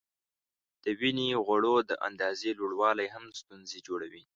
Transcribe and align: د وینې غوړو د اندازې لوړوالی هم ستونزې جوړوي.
د 0.83 0.85
وینې 0.99 1.29
غوړو 1.45 1.75
د 1.89 1.91
اندازې 2.07 2.49
لوړوالی 2.59 3.07
هم 3.13 3.23
ستونزې 3.39 3.79
جوړوي. 3.87 4.23